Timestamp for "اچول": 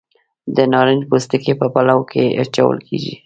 2.41-2.77